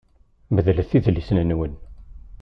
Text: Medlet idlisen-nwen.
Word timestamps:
Medlet 0.53 0.91
idlisen-nwen. 0.97 1.73